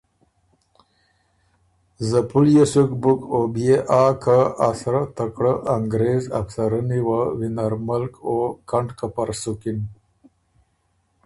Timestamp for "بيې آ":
3.53-4.03